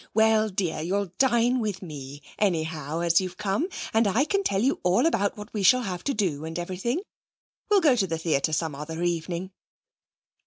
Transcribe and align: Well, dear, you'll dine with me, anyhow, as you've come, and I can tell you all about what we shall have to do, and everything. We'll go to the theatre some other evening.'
Well, 0.15 0.49
dear, 0.49 0.81
you'll 0.81 1.11
dine 1.19 1.59
with 1.59 1.83
me, 1.83 2.23
anyhow, 2.39 3.01
as 3.01 3.21
you've 3.21 3.37
come, 3.37 3.69
and 3.93 4.07
I 4.07 4.25
can 4.25 4.41
tell 4.41 4.59
you 4.63 4.79
all 4.81 5.05
about 5.05 5.37
what 5.37 5.53
we 5.53 5.61
shall 5.61 5.83
have 5.83 6.03
to 6.05 6.13
do, 6.15 6.43
and 6.43 6.57
everything. 6.57 7.01
We'll 7.69 7.81
go 7.81 7.95
to 7.95 8.07
the 8.07 8.17
theatre 8.17 8.51
some 8.51 8.73
other 8.73 9.03
evening.' 9.03 9.51